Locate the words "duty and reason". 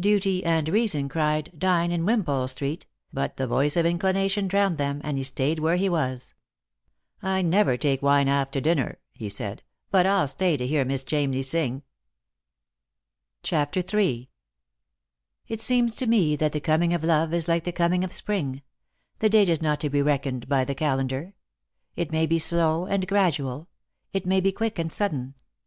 0.00-1.06